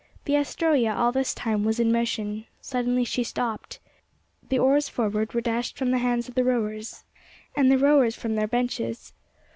The 0.25 0.33
Astroea 0.35 0.95
all 0.95 1.11
this 1.11 1.35
time 1.35 1.63
was 1.63 1.79
in 1.79 1.91
motion. 1.91 2.47
Suddenly 2.59 3.03
she 3.03 3.23
stopped. 3.23 3.77
The 4.49 4.57
oars 4.57 4.89
forward 4.89 5.35
were 5.35 5.41
dashed 5.41 5.77
from 5.77 5.91
the 5.91 5.99
hands 5.99 6.27
of 6.27 6.33
the 6.33 6.43
rowers, 6.43 7.03
and 7.55 7.71
the 7.71 7.77
rowers 7.77 8.15
from 8.15 8.33
their 8.33 8.47
benches. 8.47 9.13